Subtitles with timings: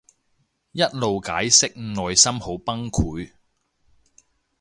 [0.71, 3.29] 一路解釋內心好崩潰